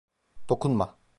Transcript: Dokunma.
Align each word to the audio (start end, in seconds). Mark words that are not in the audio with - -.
Dokunma. 0.49 0.95